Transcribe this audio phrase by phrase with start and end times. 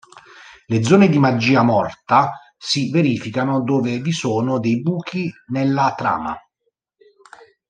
[0.67, 6.35] Le zone di magia morta si verificano dove vi sono dei buchi nella trama.